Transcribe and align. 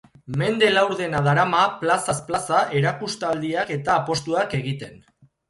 Mende 0.41 0.69
laurdena 0.77 1.19
darama 1.27 1.59
plazaz 1.81 2.15
plaza 2.31 2.63
erakustaldiak 2.81 3.75
eta 3.77 3.93
apostuak 4.01 4.59
egiten. 4.63 4.99